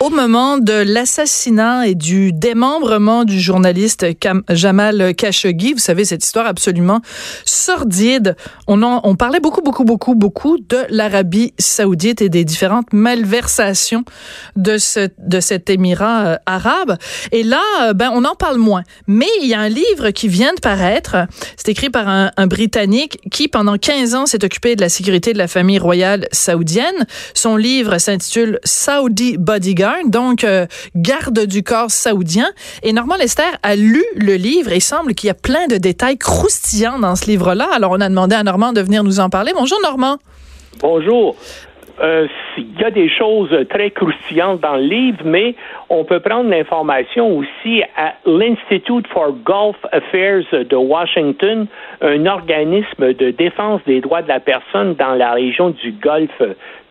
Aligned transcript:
Au 0.00 0.10
moment 0.10 0.58
de 0.58 0.74
l'assassinat 0.74 1.88
et 1.88 1.96
du 1.96 2.32
démembrement 2.32 3.24
du 3.24 3.40
journaliste 3.40 4.06
Jamal 4.48 5.12
Khashoggi, 5.12 5.72
vous 5.72 5.80
savez 5.80 6.04
cette 6.04 6.24
histoire 6.24 6.46
absolument 6.46 7.00
sordide. 7.44 8.36
On 8.68 8.84
en, 8.84 9.00
on 9.02 9.16
parlait 9.16 9.40
beaucoup 9.40 9.60
beaucoup 9.60 9.82
beaucoup 9.82 10.14
beaucoup 10.14 10.56
de 10.56 10.78
l'Arabie 10.88 11.52
Saoudite 11.58 12.22
et 12.22 12.28
des 12.28 12.44
différentes 12.44 12.92
malversations 12.92 14.04
de 14.54 14.78
ce 14.78 15.08
de 15.18 15.40
cet 15.40 15.68
émirat 15.68 16.26
euh, 16.26 16.36
arabe. 16.46 16.96
Et 17.32 17.42
là, 17.42 17.62
euh, 17.82 17.92
ben 17.92 18.12
on 18.14 18.24
en 18.24 18.36
parle 18.36 18.58
moins. 18.58 18.84
Mais 19.08 19.26
il 19.42 19.48
y 19.48 19.54
a 19.54 19.60
un 19.60 19.68
livre 19.68 20.10
qui 20.10 20.28
vient 20.28 20.54
de 20.54 20.60
paraître. 20.60 21.16
C'est 21.56 21.70
écrit 21.70 21.90
par 21.90 22.06
un, 22.08 22.30
un 22.36 22.46
Britannique 22.46 23.18
qui 23.32 23.48
pendant 23.48 23.76
15 23.76 24.14
ans 24.14 24.26
s'est 24.26 24.44
occupé 24.44 24.76
de 24.76 24.80
la 24.80 24.90
sécurité 24.90 25.32
de 25.32 25.38
la 25.38 25.48
famille 25.48 25.80
royale 25.80 26.28
saoudienne. 26.30 27.04
Son 27.34 27.56
livre 27.56 27.98
s'intitule 27.98 28.60
Saudi 28.62 29.36
Bodyguard 29.38 29.87
donc 30.06 30.44
euh, 30.44 30.66
garde 30.94 31.46
du 31.46 31.62
corps 31.62 31.90
saoudien. 31.90 32.48
Et 32.82 32.92
Normand 32.92 33.16
Lester 33.16 33.42
a 33.62 33.76
lu 33.76 34.04
le 34.16 34.34
livre 34.34 34.72
et 34.72 34.80
semble 34.80 35.14
qu'il 35.14 35.28
y 35.28 35.30
a 35.30 35.34
plein 35.34 35.66
de 35.66 35.76
détails 35.76 36.18
croustillants 36.18 36.98
dans 36.98 37.16
ce 37.16 37.26
livre-là. 37.26 37.68
Alors 37.72 37.92
on 37.92 38.00
a 38.00 38.08
demandé 38.08 38.34
à 38.34 38.42
Normand 38.42 38.72
de 38.72 38.80
venir 38.80 39.04
nous 39.04 39.20
en 39.20 39.30
parler. 39.30 39.52
Bonjour 39.54 39.78
Normand. 39.82 40.18
Bonjour. 40.80 41.36
Euh, 42.00 42.26
il 42.56 42.80
y 42.80 42.84
a 42.84 42.90
des 42.90 43.08
choses 43.08 43.50
très 43.70 43.90
croustillantes 43.90 44.60
dans 44.60 44.76
le 44.76 44.82
livre, 44.82 45.18
mais 45.24 45.54
on 45.88 46.04
peut 46.04 46.20
prendre 46.20 46.48
l'information 46.48 47.38
aussi 47.38 47.82
à 47.96 48.14
l'Institute 48.24 49.06
for 49.08 49.32
Gulf 49.44 49.76
Affairs 49.92 50.44
de 50.52 50.76
Washington, 50.76 51.66
un 52.00 52.26
organisme 52.26 53.14
de 53.14 53.30
défense 53.30 53.80
des 53.86 54.00
droits 54.00 54.22
de 54.22 54.28
la 54.28 54.40
personne 54.40 54.94
dans 54.94 55.14
la 55.14 55.32
région 55.32 55.70
du 55.70 55.92
Golfe 55.92 56.42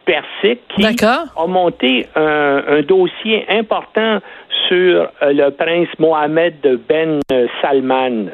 Persique 0.05 0.61
qui 0.75 0.85
a 0.85 1.47
monté 1.47 2.08
un, 2.16 2.81
dossier 2.81 3.45
important 3.50 4.19
sur 4.67 5.09
euh, 5.22 5.33
le 5.33 5.50
prince 5.52 5.89
Mohamed 6.00 6.80
Ben 6.88 7.19
Salman. 7.61 8.28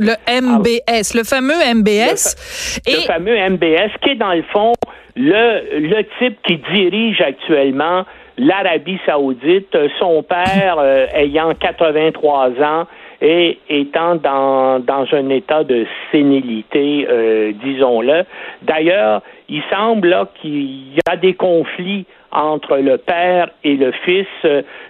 Le 0.00 0.14
MBS, 0.26 1.14
le 1.14 1.24
fameux 1.24 1.60
MBS. 1.74 2.80
Le, 2.86 2.92
et... 2.92 2.96
le 2.96 3.02
fameux 3.02 3.36
MBS 3.50 3.92
qui 4.02 4.10
est 4.10 4.14
dans 4.14 4.32
le 4.32 4.42
fond 4.44 4.72
le, 5.16 5.78
le 5.78 6.04
type 6.18 6.38
qui 6.42 6.58
dirige 6.72 7.20
actuellement 7.20 8.04
l'Arabie 8.38 8.98
saoudite, 9.04 9.76
son 9.98 10.22
père 10.22 10.76
euh, 10.78 11.06
ayant 11.14 11.52
83 11.54 12.50
ans 12.62 12.86
et 13.20 13.58
étant 13.68 14.14
dans, 14.16 14.80
dans 14.80 15.04
un 15.12 15.28
état 15.28 15.62
de 15.62 15.86
sénilité, 16.10 17.06
euh, 17.08 17.52
disons-le. 17.62 18.24
D'ailleurs, 18.62 19.20
il 19.48 19.62
semble 19.70 20.16
qu'il 20.40 20.94
y 20.94 21.00
a 21.06 21.16
des 21.16 21.34
conflits 21.34 22.06
entre 22.32 22.76
le 22.76 22.98
père 22.98 23.50
et 23.64 23.76
le 23.76 23.92
fils. 24.04 24.26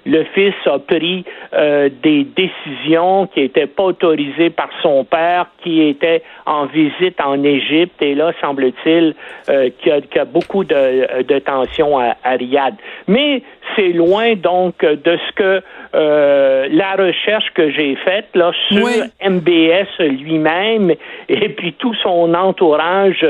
Le 0.06 0.24
fils 0.34 0.54
a 0.66 0.78
pris 0.78 1.24
euh, 1.52 1.88
des 2.02 2.24
décisions 2.24 3.26
qui 3.28 3.40
n'étaient 3.40 3.66
pas 3.66 3.84
autorisées 3.84 4.50
par 4.50 4.70
son 4.82 5.04
père, 5.04 5.46
qui 5.62 5.82
était 5.82 6.22
en 6.46 6.66
visite 6.66 7.20
en 7.20 7.42
Égypte, 7.42 8.02
et 8.02 8.14
là, 8.14 8.32
semble-t-il 8.40 9.14
euh, 9.48 9.70
qu'il 9.78 9.92
y, 10.14 10.18
a 10.18 10.24
beaucoup 10.24 10.64
de, 10.64 11.22
de 11.22 11.38
tensions 11.38 11.98
à, 11.98 12.14
Riyad. 12.24 12.74
Mais 13.08 13.42
c'est 13.76 13.92
loin 13.92 14.34
donc 14.34 14.80
de 14.80 15.16
ce 15.16 15.32
que 15.34 15.62
euh, 15.94 16.68
la 16.70 16.92
recherche 16.92 17.50
que 17.54 17.70
j'ai 17.70 17.96
faite 17.96 18.28
là 18.34 18.52
sur 18.68 18.86
MBS 19.28 19.98
lui-même 19.98 20.92
et 21.28 21.48
puis 21.50 21.72
tout 21.74 21.94
son 22.02 22.34
entourage 22.34 23.26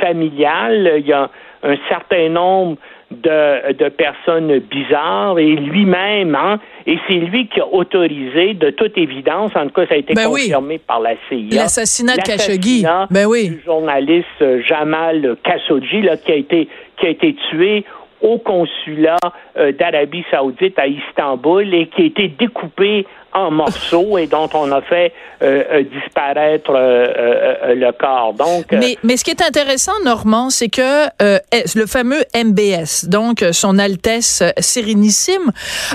familial. 0.00 0.94
Il 0.98 1.06
y 1.06 1.12
a 1.12 1.30
un 1.62 1.76
certain 1.88 2.28
nombre 2.28 2.76
de, 3.10 3.72
de 3.72 3.88
personnes 3.88 4.58
bizarres 4.58 5.38
et 5.38 5.54
lui-même, 5.54 6.34
hein, 6.34 6.58
et 6.86 6.98
c'est 7.08 7.14
lui 7.14 7.48
qui 7.48 7.60
a 7.60 7.66
autorisé, 7.66 8.54
de 8.54 8.70
toute 8.70 8.96
évidence, 8.98 9.52
en 9.54 9.64
tout 9.66 9.72
cas, 9.72 9.86
ça 9.86 9.94
a 9.94 9.98
été 9.98 10.14
ben 10.14 10.28
confirmé 10.28 10.78
par 10.78 11.00
la 11.00 11.14
CIA. 11.28 11.62
L'assassinat 11.62 12.16
de 12.16 12.22
Khashoggi. 12.22 12.84
Ben 13.10 13.26
oui. 13.26 13.50
Du 13.50 13.62
journaliste 13.64 14.44
Jamal 14.66 15.36
Khashoggi, 15.42 16.02
là, 16.02 16.16
qui 16.16 16.32
a 16.32 16.36
été, 16.36 16.68
qui 16.98 17.06
a 17.06 17.10
été 17.10 17.34
tué 17.50 17.84
au 18.24 18.38
consulat 18.38 19.18
euh, 19.56 19.70
d'Arabie 19.72 20.24
saoudite 20.30 20.78
à 20.78 20.86
Istanbul 20.86 21.72
et 21.74 21.86
qui 21.88 22.02
a 22.02 22.04
été 22.06 22.28
découpé 22.28 23.06
en 23.34 23.50
morceaux 23.50 24.16
et 24.16 24.26
dont 24.26 24.48
on 24.54 24.70
a 24.70 24.80
fait 24.82 25.12
euh, 25.42 25.62
euh, 25.72 25.82
disparaître 25.82 26.70
euh, 26.70 27.74
le 27.74 27.90
corps. 27.92 28.34
Donc, 28.34 28.66
mais, 28.70 28.96
mais 29.02 29.16
ce 29.16 29.24
qui 29.24 29.32
est 29.32 29.42
intéressant, 29.42 29.92
Normand, 30.04 30.48
c'est 30.48 30.68
que 30.68 31.08
le 31.74 31.86
fameux 31.86 32.22
MBS, 32.34 33.06
donc 33.08 33.44
son 33.52 33.78
Altesse 33.78 34.42
Sérénissime, 34.58 35.50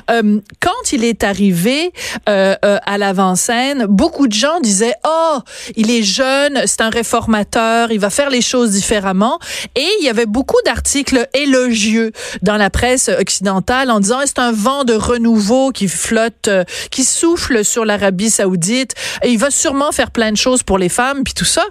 quand 0.08 0.92
il 0.92 1.06
est 1.06 1.24
arrivé 1.24 1.92
à 2.26 2.98
l'avant-scène, 2.98 3.86
beaucoup 3.86 4.28
de 4.28 4.34
gens 4.34 4.60
disaient 4.60 4.96
oh 5.08 5.38
il 5.76 5.90
est 5.90 6.04
jeune, 6.04 6.62
c'est 6.66 6.82
un 6.82 6.90
réformateur, 6.90 7.92
il 7.92 8.00
va 8.00 8.10
faire 8.10 8.30
les 8.30 8.42
choses 8.42 8.72
différemment, 8.72 9.40
et 9.76 9.88
il 10.00 10.06
y 10.06 10.10
avait 10.10 10.26
beaucoup 10.26 10.62
d'articles 10.66 11.28
élogieux 11.34 12.12
dans 12.42 12.58
la 12.58 12.70
presse 12.70 13.10
occidentale 13.10 13.90
en 13.90 14.00
disant 14.00 14.20
c'est 14.26 14.40
un 14.40 14.52
vent 14.52 14.84
de 14.84 14.94
renouveau 14.94 15.72
qui 15.72 15.88
flotte, 15.88 16.50
qui 16.92 17.04
souffle 17.04 17.29
souffle 17.30 17.64
sur 17.64 17.86
l'Arabie 17.86 18.30
Saoudite. 18.30 18.94
Il 19.24 19.38
va 19.38 19.50
sûrement 19.52 19.92
faire 19.92 20.12
plein 20.12 20.32
de 20.32 20.38
choses 20.38 20.64
pour 20.64 20.78
les 20.78 20.90
femmes, 20.90 21.24
puis 21.24 21.34
tout 21.34 21.46
ça. 21.46 21.62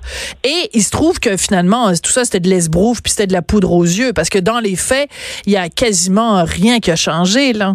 Et 0.44 0.70
il 0.72 0.82
se 0.82 0.90
trouve 0.90 1.18
que 1.18 1.36
finalement, 1.36 1.88
tout 2.02 2.10
ça, 2.10 2.24
c'était 2.24 2.40
de 2.40 2.48
l'esbrouf, 2.48 3.02
puis 3.02 3.10
c'était 3.10 3.26
de 3.26 3.32
la 3.32 3.42
poudre 3.42 3.72
aux 3.72 3.84
yeux, 3.84 4.12
parce 4.14 4.28
que 4.28 4.38
dans 4.38 4.60
les 4.60 4.76
faits, 4.76 5.08
il 5.46 5.52
y 5.52 5.56
a 5.56 5.68
quasiment 5.68 6.44
rien 6.44 6.78
qui 6.78 6.90
a 6.90 6.96
changé, 6.96 7.52
là. 7.52 7.74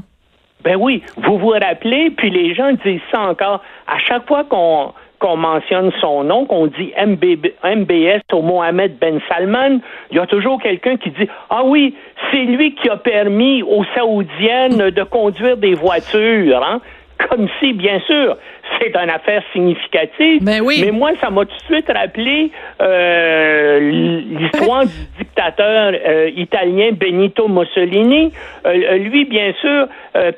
Ben 0.64 0.78
oui, 0.80 1.04
vous 1.18 1.38
vous 1.38 1.50
rappelez, 1.50 2.12
puis 2.12 2.30
les 2.30 2.56
gens 2.56 2.72
disent 2.86 3.02
ça 3.12 3.20
encore. 3.20 3.62
À 3.86 4.00
chaque 4.08 4.26
fois 4.28 4.46
qu'on 4.46 4.94
qu'on 5.20 5.38
mentionne 5.38 5.90
son 6.02 6.26
nom, 6.26 6.46
qu'on 6.46 6.68
dit 6.68 6.92
MBS 6.98 8.20
au 8.34 8.42
Mohamed 8.42 8.98
Ben 9.00 9.22
Salman, 9.30 9.80
il 10.12 10.18
y 10.18 10.20
a 10.20 10.28
toujours 10.28 10.62
quelqu'un 10.62 10.98
qui 10.98 11.12
dit 11.12 11.30
Ah 11.50 11.64
oui, 11.64 11.96
c'est 12.30 12.44
lui 12.44 12.76
qui 12.76 12.90
a 12.90 12.98
permis 12.98 13.64
aux 13.64 13.86
Saoudiennes 13.96 14.90
de 14.90 15.04
conduire 15.04 15.56
des 15.56 15.76
voitures. 15.76 16.62
Hein? 16.62 16.82
Comme 17.18 17.48
si, 17.60 17.74
bien 17.74 18.00
sûr, 18.02 18.38
c'est 18.80 18.96
une 18.96 19.10
affaire 19.10 19.42
significative. 19.52 20.44
Ben 20.44 20.62
oui. 20.62 20.82
Mais 20.86 20.92
moi, 20.92 21.12
ça 21.22 21.30
m'a 21.30 21.46
tout 21.46 21.56
de 21.56 21.76
suite 21.76 21.90
rappelé 21.94 22.52
euh, 22.82 23.80
l'histoire 23.80 24.86
du 24.86 24.92
dictateur 25.20 25.94
euh, 26.06 26.30
italien 26.36 26.92
Benito 26.94 27.48
Mussolini. 27.48 28.32
Euh, 28.66 28.98
lui, 28.98 29.26
bien 29.26 29.54
sûr, 29.60 29.88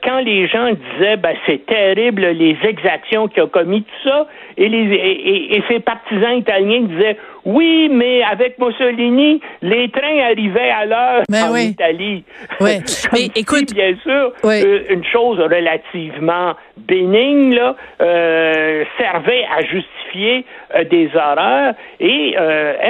quand 0.03 0.19
les 0.19 0.47
gens 0.47 0.71
disaient 0.71 1.17
ben, 1.17 1.35
c'est 1.45 1.65
terrible 1.65 2.25
les 2.27 2.57
exactions 2.63 3.27
qu'il 3.27 3.43
a 3.43 3.47
commis, 3.47 3.83
tout 3.83 4.09
ça, 4.09 4.27
et, 4.57 4.69
les, 4.69 4.93
et, 4.93 5.57
et 5.57 5.63
ses 5.67 5.79
partisans 5.79 6.37
italiens 6.37 6.81
disaient 6.81 7.17
oui, 7.45 7.89
mais 7.91 8.23
avec 8.23 8.57
Mussolini, 8.57 9.39
les 9.61 9.89
trains 9.89 10.19
arrivaient 10.31 10.71
à 10.71 10.85
l'heure 10.85 11.21
ben 11.29 11.51
en 11.51 11.55
Italie. 11.55 12.23
Oui. 12.59 12.79
mais 13.13 13.29
écoute, 13.35 13.71
bien 13.73 13.95
sûr, 14.01 14.33
une 14.43 15.03
chose 15.05 15.39
relativement 15.39 16.55
bénigne 16.77 17.53
là, 17.53 17.75
euh, 18.15 18.85
servait 18.97 19.45
à 19.55 19.61
justifier 19.61 20.45
euh, 20.75 20.83
des 20.85 21.09
horreurs 21.15 21.73
et 21.99 22.35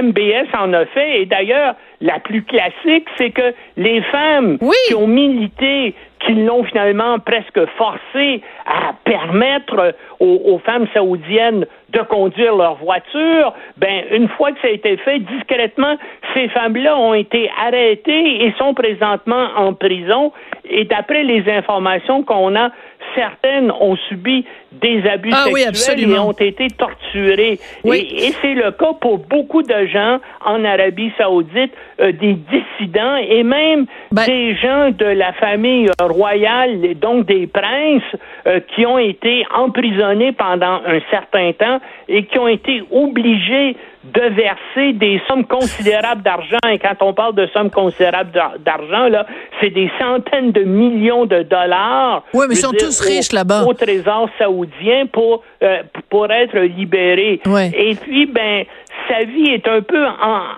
MBS 0.02 0.48
en 0.58 0.74
a 0.74 0.86
fait. 0.86 1.22
Et 1.22 1.26
d'ailleurs, 1.26 1.76
la 2.02 2.20
plus 2.20 2.44
classique, 2.44 3.08
c'est 3.18 3.32
que 3.32 3.54
les 3.78 4.02
femmes 4.04 4.58
qui 4.88 4.96
ont 4.96 5.08
milité 5.08 5.96
qui 6.26 6.34
l'ont 6.34 6.64
finalement 6.64 7.20
presque 7.20 7.66
forcé 7.78 8.42
à 8.66 8.94
permettre 9.04 9.96
aux, 10.20 10.60
femmes 10.66 10.88
saoudiennes 10.94 11.66
de 11.90 12.00
conduire 12.00 12.56
leur 12.56 12.76
voiture, 12.76 13.54
ben 13.78 14.04
une 14.12 14.28
fois 14.30 14.52
que 14.52 14.60
ça 14.62 14.68
a 14.68 14.72
été 14.72 14.98
fait 14.98 15.20
discrètement, 15.20 15.98
ces 16.34 16.48
femmes-là 16.50 16.98
ont 16.98 17.14
été 17.14 17.50
arrêtées 17.62 18.46
et 18.46 18.54
sont 18.58 18.74
présentement 18.74 19.50
en 19.56 19.74
prison. 19.74 20.32
Et 20.66 20.86
d'après 20.86 21.24
les 21.24 21.50
informations 21.52 22.24
qu'on 22.24 22.56
a, 22.56 22.70
certaines 23.14 23.72
ont 23.72 23.96
subi 24.08 24.46
des 24.82 25.08
abus 25.08 25.32
ah 25.34 25.46
sexuels 25.46 26.12
et 26.12 26.20
ont 26.20 26.32
été 26.32 26.68
torturées. 26.70 27.60
Et, 27.86 28.32
c'est 28.42 28.54
le 28.54 28.72
cas 28.72 28.94
pour 29.00 29.20
beaucoup 29.20 29.64
de 29.64 29.86
gens 29.88 30.20
en 30.44 30.64
Arabie 30.64 31.12
saoudite, 31.18 31.72
euh, 32.00 32.12
des 32.12 32.34
dissidents 32.34 33.16
et 33.16 33.44
même 33.44 33.86
ben 34.12 34.26
des 34.26 34.56
gens 34.56 34.92
de 34.92 35.06
la 35.06 35.34
famille 35.34 35.90
royale, 36.00 36.96
donc 36.96 37.26
des 37.26 37.48
princes, 37.48 38.02
euh, 38.48 38.60
qui 38.76 38.86
ont 38.86 38.98
été 38.98 39.46
emprisonnés 39.56 40.32
pendant 40.32 40.82
un 40.86 41.00
certain 41.10 41.52
temps 41.54 41.80
et 42.08 42.26
qui 42.26 42.38
ont 42.40 42.48
été 42.48 42.84
obligés 42.92 43.76
de 44.14 44.22
verser 44.22 44.94
des 44.94 45.22
sommes 45.28 45.46
considérables 45.46 46.22
d'argent. 46.22 46.60
Et 46.72 46.78
quand 46.78 46.96
on 47.02 47.14
parle 47.14 47.36
de 47.36 47.48
sommes 47.48 47.72
considérables 47.72 48.32
d'argent, 48.64 49.08
là, 49.10 49.26
c'est 49.60 49.72
des 49.72 49.90
centaines 50.00 50.52
de 50.52 50.62
millions 50.62 51.26
de 51.26 51.42
dollars. 51.42 52.24
Oui, 52.34 52.46
mais 52.48 52.56
ils 52.56 52.60
sont 52.60 52.72
tous 52.72 53.00
riches 53.02 53.32
là-bas. 53.32 53.64
Au 53.66 53.74
trésor 53.74 54.30
saoudien 54.38 54.65
pour, 55.12 55.44
euh, 55.64 55.84
pour 56.10 56.32
être 56.32 56.58
libérés. 56.58 57.42
Et 57.74 57.96
puis, 57.96 58.26
ben, 58.26 58.66
sa 59.10 59.24
vie 59.24 59.52
est 59.52 59.68
un 59.68 59.82
peu 59.82 60.06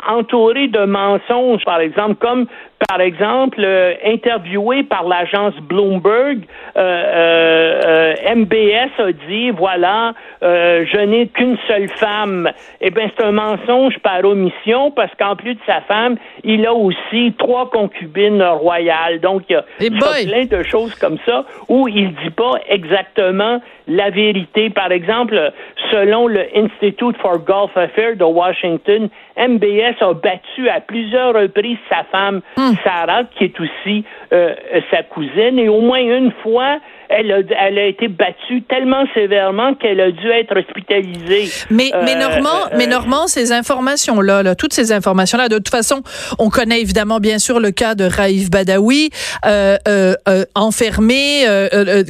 entourée 0.07 0.67
de 0.67 0.85
mensonges, 0.85 1.63
par 1.65 1.79
exemple, 1.79 2.15
comme 2.15 2.47
par 2.85 3.01
exemple, 3.01 3.59
euh, 3.63 3.95
interviewé 4.05 4.83
par 4.83 5.07
l'agence 5.07 5.55
Bloomberg, 5.61 6.41
euh, 6.77 8.13
euh, 8.15 8.35
MBS 8.35 8.91
a 8.99 9.11
dit 9.27 9.49
voilà, 9.49 10.13
je 10.41 11.05
n'ai 11.05 11.27
qu'une 11.27 11.57
seule 11.67 11.89
femme. 11.89 12.51
Eh 12.81 12.91
bien, 12.91 13.09
c'est 13.17 13.25
un 13.25 13.31
mensonge 13.31 13.97
par 13.99 14.23
omission 14.23 14.91
parce 14.91 15.11
qu'en 15.15 15.35
plus 15.35 15.55
de 15.55 15.59
sa 15.65 15.81
femme, 15.81 16.17
il 16.43 16.65
a 16.67 16.73
aussi 16.73 17.33
trois 17.39 17.69
concubines 17.71 18.43
royales. 18.43 19.19
Donc, 19.21 19.43
il 19.49 19.53
y 19.53 19.55
a, 19.55 19.65
eh 19.79 19.89
plein 19.89 20.45
de 20.45 20.63
choses 20.63 20.93
comme 20.95 21.17
ça 21.25 21.45
où 21.69 21.87
il 21.87 22.13
dit 22.15 22.29
pas 22.29 22.53
exactement 22.69 23.59
la 23.87 24.09
vérité. 24.09 24.69
Par 24.69 24.91
exemple, 24.91 25.51
selon 25.91 26.27
le 26.27 26.45
Institute 26.55 27.17
for 27.17 27.39
Gulf 27.39 27.75
Affairs 27.75 28.17
de 28.17 28.23
Washington, 28.23 29.09
MBS 29.37 30.01
a 30.01 30.13
battu 30.13 30.69
à 30.69 30.81
plusieurs 30.81 31.33
reprises 31.33 31.77
sa 31.89 32.03
femme, 32.05 32.41
hmm. 32.57 32.73
Sarah, 32.83 33.23
qui 33.25 33.45
est 33.45 33.59
aussi 33.59 34.03
euh, 34.33 34.55
sa 34.91 35.03
cousine, 35.03 35.59
et 35.59 35.69
au 35.69 35.81
moins 35.81 35.99
une 35.99 36.31
fois, 36.43 36.79
elle 37.09 37.31
a, 37.31 37.39
elle 37.67 37.77
a 37.77 37.85
été 37.85 38.07
battue 38.07 38.63
tellement 38.63 39.05
sévèrement 39.13 39.75
qu'elle 39.75 39.99
a 39.99 40.11
dû 40.11 40.29
être 40.29 40.57
hospitalisée. 40.57 41.49
Mais, 41.69 41.91
mais 42.03 42.15
euh, 42.15 42.19
Normand, 42.19 42.65
euh, 42.65 42.75
mais 42.77 42.87
Normand, 42.87 43.27
ces 43.27 43.51
informations-là, 43.51 44.43
là, 44.43 44.55
toutes 44.55 44.73
ces 44.73 44.91
informations-là, 44.91 45.47
de 45.49 45.55
toute 45.55 45.69
façon, 45.69 46.01
on 46.39 46.49
connaît 46.49 46.81
évidemment 46.81 47.19
bien 47.19 47.39
sûr 47.39 47.59
le 47.59 47.71
cas 47.71 47.95
de 47.95 48.03
Raif 48.03 48.49
Badawi, 48.49 49.09
euh, 49.45 49.77
euh, 49.87 50.15
euh 50.27 50.45
enfermé, 50.55 51.45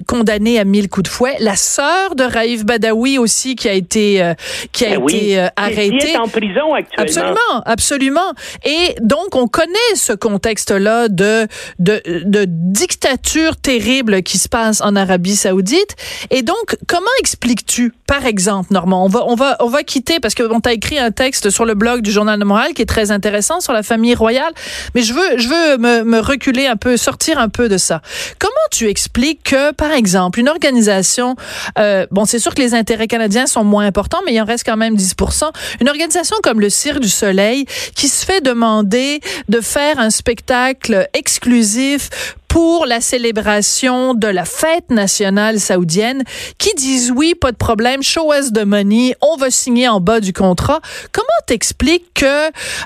condamné 0.07 0.59
à 0.59 0.63
mille 0.63 0.89
coups 0.89 1.09
de 1.09 1.13
fouet. 1.13 1.35
La 1.39 1.55
sœur 1.55 2.15
de 2.15 2.23
Raif 2.23 2.65
Badawi 2.65 3.17
aussi 3.17 3.55
qui 3.55 3.67
a 3.67 3.73
été 3.73 4.33
qui 4.71 4.85
a 4.85 4.97
ben 4.97 5.03
été 5.03 5.47
arrêtée. 5.55 5.97
Qui 5.97 6.07
est 6.07 6.17
en 6.17 6.27
prison 6.27 6.73
actuellement. 6.73 7.03
Absolument, 7.03 7.63
absolument. 7.65 8.33
Et 8.63 8.95
donc 9.01 9.35
on 9.35 9.47
connaît 9.47 9.95
ce 9.95 10.13
contexte-là 10.13 11.07
de, 11.09 11.47
de 11.79 12.01
de 12.25 12.45
dictature 12.47 13.55
terrible 13.57 14.23
qui 14.23 14.37
se 14.37 14.49
passe 14.49 14.81
en 14.87 14.95
Arabie 14.95 15.35
Saoudite. 15.35 15.95
Et 16.31 16.41
donc, 16.41 16.77
comment 16.87 17.05
expliques-tu, 17.19 17.93
par 18.07 18.25
exemple, 18.25 18.73
Normand, 18.73 19.05
on 19.05 19.09
va, 19.09 19.25
on 19.27 19.35
va, 19.35 19.57
on 19.59 19.67
va 19.67 19.83
quitter 19.83 20.19
parce 20.19 20.33
que 20.33 20.43
on 20.51 20.59
t'a 20.59 20.73
écrit 20.73 20.97
un 20.97 21.11
texte 21.11 21.49
sur 21.49 21.65
le 21.65 21.73
blog 21.73 22.01
du 22.01 22.11
Journal 22.11 22.39
de 22.39 22.45
Montréal 22.45 22.73
qui 22.73 22.81
est 22.81 22.87
très 22.87 23.11
intéressant 23.11 23.59
sur 23.59 23.73
la 23.73 23.83
famille 23.83 24.15
royale, 24.15 24.51
mais 24.95 25.01
je 25.01 25.13
veux, 25.13 25.37
je 25.37 25.47
veux 25.47 25.77
me, 25.77 26.03
me 26.03 26.19
reculer 26.19 26.67
un 26.67 26.77
peu, 26.77 26.97
sortir 26.97 27.39
un 27.39 27.49
peu 27.49 27.69
de 27.69 27.77
ça. 27.77 28.01
Comment 28.39 28.53
tu 28.71 28.87
expliques 28.87 29.43
que, 29.43 29.71
par 29.71 29.91
exemple, 29.91 30.39
une 30.39 30.49
organisation, 30.49 31.35
euh, 31.79 32.07
bon, 32.11 32.25
c'est 32.25 32.39
sûr 32.39 32.55
que 32.55 32.61
les 32.61 32.73
intérêts 32.73 33.07
canadiens 33.07 33.47
sont 33.47 33.63
moins 33.63 33.85
importants, 33.85 34.19
mais 34.25 34.33
il 34.33 34.41
en 34.41 34.45
reste 34.45 34.65
quand 34.65 34.77
même 34.77 34.95
10% 34.95 35.51
Une 35.81 35.89
organisation 35.89 36.37
comme 36.43 36.59
le 36.59 36.69
Cirque 36.69 36.99
du 36.99 37.09
Soleil 37.09 37.65
qui 37.95 38.07
se 38.07 38.25
fait 38.25 38.41
demander 38.41 39.19
de 39.49 39.61
faire 39.61 39.99
un 39.99 40.09
spectacle 40.09 41.07
exclusif 41.13 42.09
pour 42.47 42.85
la 42.85 43.01
célébration 43.01 44.13
de 44.13 44.27
la 44.27 44.45
fête 44.45 44.89
nationale 44.89 45.59
saoudienne 45.59 46.23
qui 46.57 46.73
disent 46.75 47.11
oui, 47.15 47.35
pas 47.35 47.51
de 47.51 47.57
problème, 47.57 48.01
show 48.03 48.33
us 48.33 48.51
the 48.51 48.65
money, 48.65 49.15
on 49.21 49.37
va 49.37 49.51
signer 49.51 49.87
en 49.87 49.99
bas 49.99 50.19
du 50.19 50.33
contrat. 50.33 50.79
Comment 51.11 51.27
t'expliques 51.45 52.13
que 52.13 52.25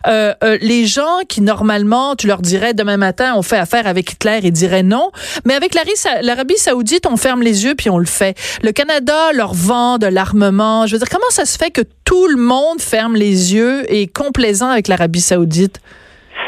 euh, 0.07 0.33
euh, 0.43 0.57
les 0.61 0.85
gens 0.85 1.19
qui 1.27 1.41
normalement, 1.41 2.15
tu 2.15 2.27
leur 2.27 2.41
dirais 2.41 2.73
demain 2.73 2.97
matin, 2.97 3.33
on 3.35 3.41
fait 3.41 3.57
affaire 3.57 3.87
avec 3.87 4.11
Hitler, 4.11 4.39
ils 4.43 4.51
diraient 4.51 4.83
non, 4.83 5.11
mais 5.45 5.53
avec 5.53 5.73
l'Arabie 5.73 6.57
saoudite, 6.57 7.05
on 7.07 7.17
ferme 7.17 7.41
les 7.41 7.65
yeux 7.65 7.75
puis 7.75 7.89
on 7.89 7.97
le 7.97 8.05
fait. 8.05 8.37
Le 8.63 8.71
Canada 8.71 9.31
leur 9.33 9.53
vend 9.53 9.97
de 9.97 10.07
l'armement. 10.07 10.87
Je 10.87 10.93
veux 10.93 10.99
dire, 10.99 11.09
comment 11.09 11.29
ça 11.29 11.45
se 11.45 11.57
fait 11.57 11.71
que 11.71 11.81
tout 12.05 12.27
le 12.27 12.37
monde 12.37 12.81
ferme 12.81 13.15
les 13.15 13.53
yeux 13.53 13.91
et 13.91 14.03
est 14.03 14.07
complaisant 14.07 14.69
avec 14.69 14.87
l'Arabie 14.87 15.21
saoudite? 15.21 15.79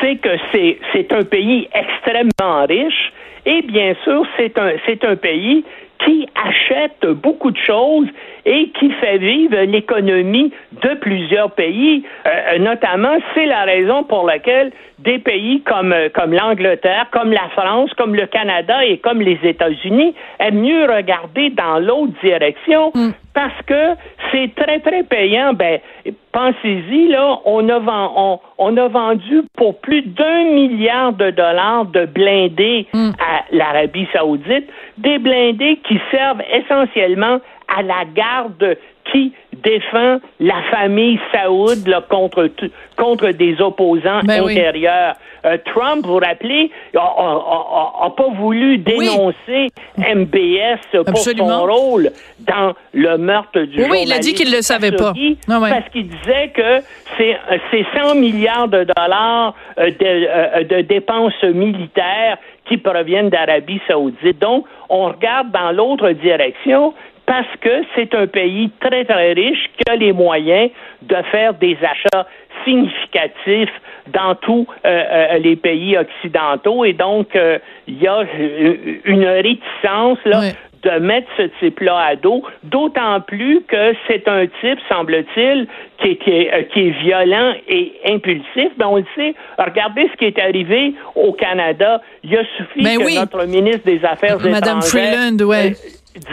C'est 0.04 0.18
que 0.18 0.30
c'est 0.94 1.14
un 1.14 1.24
pays 1.24 1.68
extrêmement 1.74 2.66
riche 2.68 3.14
et 3.46 3.62
bien 3.62 3.94
sûr, 4.04 4.26
c'est 4.38 4.58
un, 4.58 4.72
c'est 4.86 5.04
un 5.04 5.16
pays 5.16 5.64
qui 6.04 6.28
achète 6.36 7.06
beaucoup 7.06 7.52
de 7.52 7.58
choses 7.58 8.08
et 8.46 8.70
qui 8.78 8.92
fait 8.92 9.18
vivre 9.18 9.58
l'économie 9.62 10.52
de 10.82 10.96
plusieurs 10.96 11.52
pays. 11.52 12.04
Euh, 12.26 12.58
notamment, 12.60 13.16
c'est 13.34 13.46
la 13.46 13.64
raison 13.64 14.04
pour 14.04 14.26
laquelle 14.26 14.72
des 15.00 15.20
pays 15.20 15.62
comme, 15.62 15.96
comme 16.14 16.34
l'Angleterre, 16.34 17.08
comme 17.12 17.32
la 17.32 17.48
France, 17.50 17.92
comme 17.94 18.16
le 18.16 18.26
Canada 18.26 18.84
et 18.86 18.98
comme 18.98 19.22
les 19.22 19.40
États-Unis 19.44 20.14
aiment 20.40 20.62
mieux 20.62 20.86
regarder 20.86 21.50
dans 21.52 21.80
l'autre 21.80 22.14
direction 22.22 22.92
mm. 22.94 23.12
parce 23.34 23.62
que 23.66 23.96
c'est 24.32 24.54
très, 24.56 24.80
très 24.80 25.04
payant. 25.04 25.54
Ben, 25.54 25.80
pensez-y, 26.34 27.08
là, 27.08 27.40
on 27.46 27.70
a, 27.70 27.80
on, 27.80 28.40
on 28.58 28.78
a 28.78 28.88
vendu 28.90 29.44
pour 29.56 29.80
plus 29.80 30.02
d'un 30.02 30.44
milliard 30.46 31.14
de 31.14 31.30
dollars 31.30 31.86
de 31.86 32.06
blindés 32.06 32.88
mm. 32.94 33.12
à 33.20 33.46
l'Arabie 33.52 34.08
saoudite, 34.12 34.68
des 34.98 35.20
blindés 35.20 35.80
qui 35.88 36.00
servent 36.12 36.42
essentiellement 36.52 37.40
à 37.76 37.82
la 37.82 38.04
garde 38.14 38.78
qui 39.12 39.34
défend 39.64 40.20
la 40.40 40.62
famille 40.72 41.20
saoud 41.32 41.84
contre, 42.10 42.50
contre 42.98 43.30
des 43.30 43.62
opposants 43.62 44.22
ben 44.24 44.44
intérieurs? 44.44 45.16
Euh, 45.46 45.58
Trump, 45.66 46.06
vous 46.06 46.14
vous 46.14 46.20
rappelez, 46.20 46.72
n'a 46.94 48.10
pas 48.10 48.30
voulu 48.38 48.78
dénoncer 48.78 49.68
MBS 49.98 51.04
pour 51.06 51.18
son 51.18 51.66
rôle 51.66 52.12
dans 52.40 52.74
le 52.94 53.18
meurtre 53.18 53.62
du 53.62 53.82
oui, 53.84 53.88
Oui, 53.92 54.04
il 54.06 54.14
a 54.14 54.20
dit 54.20 54.34
qu'il 54.34 54.50
ne 54.50 54.56
le 54.58 54.62
savait 54.62 54.92
pas. 54.92 55.14
Ah 55.50 55.60
parce 55.60 55.90
qu'il 55.90 56.08
disait 56.08 56.52
que 56.56 56.80
c'est 57.18 57.86
100 57.96 58.16
milliards 58.16 58.68
de 58.68 58.86
dollars 58.96 59.54
euh, 59.78 59.90
de, 59.90 59.96
euh, 60.02 60.64
de 60.64 60.82
dépenses 60.82 61.44
militaires 61.44 62.38
qui 62.66 62.78
proviennent 62.78 63.30
d'Arabie 63.30 63.82
saoudite. 63.88 64.40
Donc, 64.40 64.66
on 64.90 65.08
regarde 65.08 65.52
dans 65.52 65.72
l'autre 65.72 66.12
direction, 66.12 66.94
parce 67.26 67.48
que 67.62 67.84
c'est 67.96 68.14
un 68.16 68.28
pays 68.28 68.70
très, 68.80 69.06
très 69.06 69.34
riche 69.34 69.70
qui 69.78 69.90
a 69.90 69.96
les 69.96 70.12
moyens 70.12 70.70
de 71.02 71.16
faire 71.32 71.54
des 71.54 71.78
achats 71.82 72.28
significatifs 72.66 73.72
dans 74.12 74.36
tous 74.36 74.68
euh, 74.86 74.90
euh, 74.90 75.38
les 75.40 75.56
pays 75.56 75.98
occidentaux. 75.98 76.86
Et 76.86 76.94
donc, 76.94 77.36
euh, 77.36 77.60
il 77.88 78.02
y 78.02 78.08
a 78.08 78.24
une 79.06 79.26
réticence 79.26 80.20
là, 80.26 80.42
de 80.84 81.00
mettre 81.00 81.28
ce 81.38 81.44
type-là 81.60 81.98
à 81.98 82.16
dos, 82.16 82.44
d'autant 82.64 83.22
plus 83.22 83.62
que 83.68 83.94
c'est 84.08 84.28
un 84.28 84.46
type, 84.62 84.80
semble-t-il, 84.90 85.68
qui 86.00 86.10
est, 86.10 86.68
qui, 86.74 86.88
est, 86.88 87.02
violent 87.02 87.54
et 87.70 87.94
impulsif. 88.06 88.72
Ben, 88.78 88.88
on 88.88 88.98
le 88.98 89.06
sait. 89.16 89.34
Regardez 89.58 90.10
ce 90.12 90.18
qui 90.18 90.26
est 90.26 90.40
arrivé 90.40 90.94
au 91.16 91.32
Canada. 91.32 92.02
Il 92.24 92.36
a 92.36 92.44
suffi 92.58 92.84
ben 92.84 92.98
que 92.98 93.20
notre 93.20 93.46
ministre 93.46 93.86
des 93.86 94.04
Affaires 94.04 94.38
Madame 94.40 94.82
Freeland, 94.82 95.38
ouais 95.46 95.74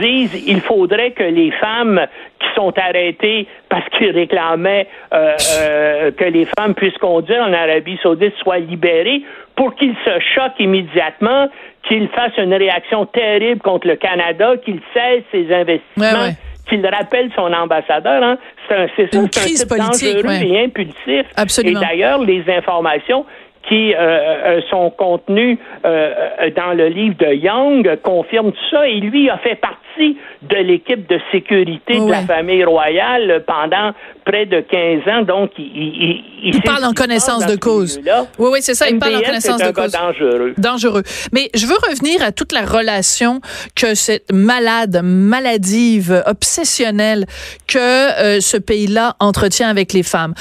disent 0.01 0.43
il 0.47 0.61
faudrait 0.61 1.13
que 1.13 1.23
les 1.23 1.51
femmes 1.53 2.07
qui 2.39 2.47
sont 2.55 2.73
arrêtées 2.79 3.47
parce 3.69 3.89
qu'ils 3.91 4.11
réclamaient 4.11 4.87
euh, 5.13 5.35
euh, 5.59 6.11
que 6.13 6.25
les 6.25 6.47
femmes 6.59 6.75
puissent 6.75 6.99
conduire 6.99 7.43
en 7.43 7.53
Arabie 7.53 7.99
saoudite 8.03 8.35
soient 8.43 8.59
libérées 8.59 9.23
pour 9.57 9.75
qu'ils 9.75 9.97
se 10.05 10.21
choquent 10.35 10.59
immédiatement, 10.59 11.49
qu'ils 11.89 12.09
fassent 12.09 12.39
une 12.39 12.55
réaction 12.55 13.07
terrible 13.07 13.61
contre 13.61 13.89
le 13.89 13.97
Canada, 13.97 14.55
qu'ils 14.65 14.81
cessent 14.95 15.25
ses 15.33 15.53
investissements. 15.53 16.33
qu'il 16.69 16.87
rappelle 16.87 17.31
son 17.35 17.53
ambassadeur. 17.53 18.23
Hein. 18.23 18.39
C'est 18.69 18.77
un, 18.77 18.87
c'est, 18.97 19.17
un 19.17 19.27
type 19.27 19.69
dangereux 19.69 20.43
et 20.43 20.65
impulsif. 20.65 21.27
Absolument. 21.37 21.81
Et 21.81 21.85
d'ailleurs, 21.85 22.21
les 22.21 22.45
informations 22.49 23.27
qui 23.71 23.95
euh, 23.95 23.99
euh, 23.99 24.61
sont 24.69 24.91
contenus 24.91 25.57
euh, 25.85 26.11
dans 26.57 26.73
le 26.77 26.89
livre 26.89 27.15
de 27.19 27.33
Young 27.33 27.99
confirment 28.03 28.51
tout 28.51 28.71
ça. 28.71 28.87
Et 28.89 28.99
lui 28.99 29.31
a 29.31 29.39
fait 29.39 29.55
partie 29.55 30.19
de 30.43 30.57
l'équipe 30.57 31.09
de 31.09 31.21
sécurité 31.31 31.99
de 31.99 32.11
la 32.11 32.23
famille 32.23 32.65
royale 32.65 33.45
pendant 33.47 33.93
près 34.25 34.47
de 34.47 34.61
15 34.61 35.13
ans. 35.13 35.23
Donc, 35.23 35.51
il, 35.59 35.65
il, 35.65 36.25
il, 36.55 36.63
parle 36.63 36.85
en 36.85 36.93
connaissance 36.93 37.47
de 37.47 37.57
cause. 37.57 38.01
Oui, 38.39 38.49
oui, 38.53 38.59
c'est 38.61 38.75
ça. 38.75 38.89
Il 38.89 38.99
parle 38.99 39.17
en 39.17 39.21
connaissance 39.21 39.63
de 39.63 39.71
cause. 39.71 39.93
dangereux. 39.93 40.55
Dangereux. 40.59 41.03
Mais 41.33 41.51
je 41.55 41.67
veux 41.67 41.77
revenir 41.89 42.23
à 42.23 42.33
toute 42.33 42.53
la 42.53 42.63
relation 42.63 43.41
que 43.77 43.95
cette 43.95 44.33
malade, 44.33 45.01
maladive, 45.05 46.23
obsessionnelle 46.27 47.27
que 47.69 47.79
euh, 47.79 48.41
ce 48.41 48.57
pays-là 48.57 49.15
entretient 49.21 49.69
avec 49.69 49.93
les 49.93 50.03
femmes. 50.03 50.35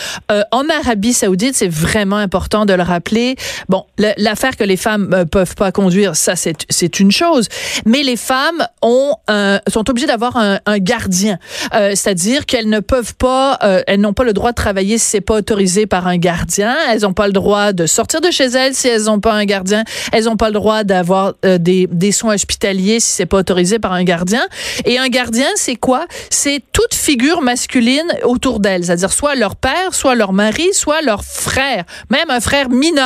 En 0.51 0.63
Arabie 0.69 1.13
Saoudite, 1.13 1.55
c'est 1.55 1.71
vraiment 1.71 2.17
important 2.17 2.65
de 2.65 2.73
le 2.73 2.83
rappeler. 2.83 3.18
Bon, 3.67 3.85
l'affaire 4.17 4.55
que 4.55 4.63
les 4.63 4.77
femmes 4.77 5.09
euh, 5.13 5.25
peuvent 5.25 5.55
pas 5.55 5.71
conduire, 5.71 6.15
ça 6.15 6.33
c'est 6.35 6.99
une 6.99 7.11
chose. 7.11 7.47
Mais 7.85 8.03
les 8.03 8.15
femmes 8.15 8.65
ont 8.81 9.15
un, 9.27 9.59
sont 9.67 9.89
obligées 9.89 10.07
d'avoir 10.07 10.37
un, 10.37 10.59
gardien, 10.79 11.39
euh, 11.73 11.91
c'est-à-dire 11.95 12.45
qu'elles 12.45 12.69
ne 12.69 12.79
peuvent 12.79 13.15
pas, 13.15 13.57
euh, 13.63 13.81
elles 13.87 13.99
n'ont 13.99 14.13
pas 14.13 14.23
le 14.23 14.33
droit 14.33 14.51
de 14.51 14.55
travailler 14.55 14.97
si 14.97 15.05
c'est 15.05 15.21
pas 15.21 15.35
autorisé 15.35 15.85
par 15.87 16.07
un 16.07 16.17
gardien. 16.17 16.75
Elles 16.89 17.01
n'ont 17.01 17.13
pas 17.13 17.27
le 17.27 17.33
droit 17.33 17.73
de 17.73 17.85
sortir 17.85 18.21
de 18.21 18.31
chez 18.31 18.45
elles 18.45 18.73
si 18.75 18.87
elles 18.87 19.03
n'ont 19.03 19.19
pas 19.19 19.33
un 19.33 19.45
gardien. 19.45 19.83
Elles 20.11 20.25
n'ont 20.25 20.37
pas 20.37 20.47
le 20.47 20.53
droit 20.53 20.83
d'avoir 20.83 21.33
euh, 21.45 21.57
des, 21.57 21.87
des 21.91 22.11
soins 22.11 22.35
hospitaliers 22.35 22.99
si 22.99 23.11
c'est 23.11 23.25
pas 23.25 23.37
autorisé 23.37 23.79
par 23.79 23.93
un 23.93 24.03
gardien. 24.03 24.45
Et 24.85 24.97
un 24.97 25.09
gardien, 25.09 25.47
c'est 25.55 25.75
quoi? 25.75 26.05
C'est 26.29 26.61
toute 26.71 26.93
figure 26.93 27.41
masculine 27.41 28.07
autour 28.23 28.59
d'elles, 28.59 28.85
c'est-à-dire 28.85 29.11
soit 29.11 29.35
leur 29.35 29.55
père, 29.55 29.93
soit 29.93 30.15
leur 30.15 30.33
mari, 30.33 30.69
soit 30.73 31.01
leur 31.01 31.23
frère, 31.23 31.83
même 32.09 32.29
un 32.29 32.39
frère 32.39 32.69
mineur 32.69 32.98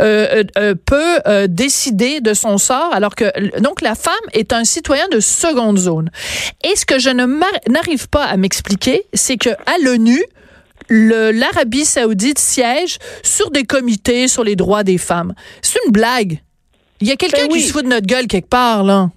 euh, 0.00 0.44
euh, 0.58 0.74
peut 0.74 1.46
décider 1.48 2.20
de 2.20 2.34
son 2.34 2.58
sort, 2.58 2.90
alors 2.92 3.14
que 3.14 3.60
donc 3.60 3.82
la 3.82 3.94
femme 3.94 4.14
est 4.32 4.52
un 4.52 4.64
citoyen 4.64 5.08
de 5.08 5.20
seconde 5.20 5.78
zone. 5.78 6.10
Et 6.64 6.76
ce 6.76 6.86
que 6.86 6.98
je 6.98 7.10
ne 7.10 7.26
n'arrive 7.70 8.08
pas 8.08 8.24
à 8.24 8.36
m'expliquer, 8.36 9.04
c'est 9.12 9.36
que 9.36 9.50
à 9.50 9.78
l'ONU, 9.82 10.22
l'Arabie 10.88 11.84
saoudite 11.84 12.38
siège 12.38 12.98
sur 13.22 13.50
des 13.50 13.64
comités 13.64 14.28
sur 14.28 14.44
les 14.44 14.56
droits 14.56 14.84
des 14.84 14.98
femmes. 14.98 15.34
C'est 15.62 15.78
une 15.84 15.92
blague. 15.92 16.38
Il 17.00 17.08
y 17.08 17.12
a 17.12 17.16
quelqu'un 17.16 17.46
ben 17.46 17.52
qui 17.52 17.60
se 17.60 17.72
fout 17.72 17.84
de 17.84 17.90
notre 17.90 18.06
gueule 18.06 18.26
quelque 18.26 18.48
part, 18.48 18.82
là. 18.82 19.10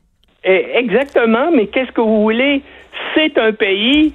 Eh, 0.44 0.66
exactement, 0.76 1.52
mais 1.52 1.68
qu'est-ce 1.68 1.92
que 1.92 2.02
vous 2.02 2.22
voulez? 2.22 2.62
C'est 3.14 3.38
un 3.38 3.54
pays 3.54 4.14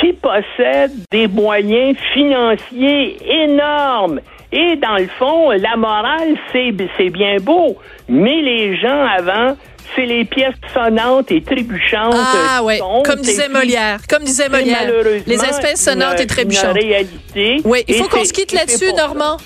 qui 0.00 0.12
possède 0.12 0.92
des 1.10 1.26
moyens 1.26 1.96
financiers 2.12 3.16
énormes. 3.44 4.20
Et 4.58 4.76
dans 4.76 4.96
le 4.96 5.06
fond, 5.18 5.50
la 5.50 5.76
morale, 5.76 6.34
c'est 6.50 7.10
bien 7.10 7.36
beau, 7.40 7.76
mais 8.08 8.40
les 8.40 8.76
gens 8.78 9.04
avant 9.04 9.54
c'est 9.94 10.06
les 10.06 10.24
pièces 10.24 10.54
sonnantes 10.74 11.30
et 11.30 11.42
trébuchantes. 11.42 12.14
Ah 12.14 12.62
ouais, 12.62 12.80
comme 13.04 13.20
disait 13.20 13.48
Molière, 13.48 14.00
comme 14.08 14.24
disait 14.24 14.48
Molière, 14.48 14.90
les 15.26 15.44
espèces 15.44 15.82
sonnantes 15.82 16.20
et 16.20 16.26
trébuchantes. 16.26 16.74
réalité. 16.74 17.60
Oui, 17.64 17.84
il 17.86 17.94
faut 17.96 18.08
qu'on 18.08 18.24
se 18.24 18.32
quitte 18.32 18.52
là-dessus, 18.52 18.92
Normand. 18.94 19.36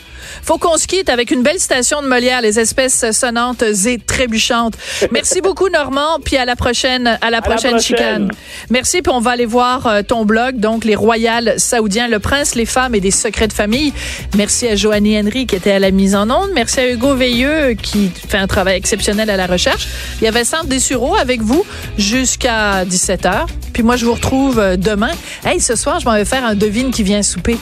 Faut 0.42 0.58
qu'on 0.58 0.76
se 0.76 0.86
quitte 0.86 1.08
avec 1.08 1.30
une 1.30 1.42
belle 1.42 1.58
citation 1.58 2.02
de 2.02 2.06
Molière, 2.06 2.40
les 2.40 2.58
espèces 2.58 3.10
sonnantes 3.12 3.62
et 3.62 3.98
trébuchantes. 3.98 4.74
Merci 5.10 5.40
beaucoup, 5.42 5.68
Normand, 5.68 6.18
puis 6.24 6.36
à 6.36 6.44
la 6.44 6.56
prochaine, 6.56 7.18
à 7.20 7.30
la 7.30 7.42
prochaine, 7.42 7.80
chicane. 7.80 8.30
Merci, 8.70 9.02
puis 9.02 9.12
on 9.12 9.20
va 9.20 9.32
aller 9.32 9.46
voir 9.46 9.86
euh, 9.86 10.02
ton 10.02 10.24
blog, 10.24 10.56
donc 10.56 10.84
les 10.84 10.94
royales 10.94 11.54
saoudiens, 11.58 12.08
le 12.08 12.18
prince, 12.18 12.54
les 12.54 12.66
femmes 12.66 12.94
et 12.94 13.00
des 13.00 13.10
secrets 13.10 13.48
de 13.48 13.52
famille. 13.52 13.92
Merci 14.36 14.68
à 14.68 14.76
Joanie 14.76 15.18
Henry 15.18 15.46
qui 15.46 15.56
était 15.56 15.72
à 15.72 15.78
la 15.78 15.90
mise 15.90 16.14
en 16.14 16.30
onde. 16.30 16.50
Merci 16.54 16.80
à 16.80 16.90
Hugo 16.90 17.14
Veilleux 17.14 17.74
qui 17.74 18.10
fait 18.28 18.38
un 18.38 18.46
travail 18.46 18.76
exceptionnel 18.76 19.30
à 19.30 19.36
la 19.36 19.46
recherche. 19.46 19.88
Il 20.20 20.24
y 20.24 20.28
avait 20.28 20.44
Centre 20.44 20.66
Dessureau 20.66 21.16
avec 21.16 21.40
vous 21.40 21.64
jusqu'à 21.98 22.84
17h. 22.84 23.46
Puis 23.72 23.82
moi, 23.82 23.96
je 23.96 24.04
vous 24.04 24.14
retrouve 24.14 24.58
euh, 24.58 24.76
demain. 24.76 25.10
Hey, 25.44 25.60
ce 25.60 25.76
soir, 25.76 26.00
je 26.00 26.04
m'en 26.04 26.14
vais 26.14 26.24
faire 26.24 26.44
un 26.44 26.54
devine 26.54 26.90
qui 26.90 27.02
vient 27.02 27.22
souper 27.22 27.56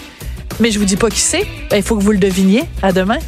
mais 0.61 0.71
je 0.71 0.79
vous 0.79 0.85
dis 0.85 0.97
pas 0.97 1.11
qui 1.11 1.21
c'est. 1.21 1.47
Ben, 1.71 1.77
il 1.77 1.83
faut 1.83 1.97
que 1.97 2.03
vous 2.03 2.13
le 2.13 2.19
deviniez. 2.19 2.65
À 2.83 2.93
demain. 2.93 3.19